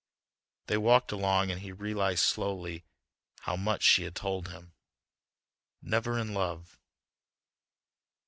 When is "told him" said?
4.15-4.73